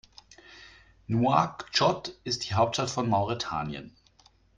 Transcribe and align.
Nouakchott 1.07 2.17
ist 2.23 2.49
die 2.49 2.55
Hauptstadt 2.55 2.89
von 2.89 3.07
Mauretanien. 3.07 3.95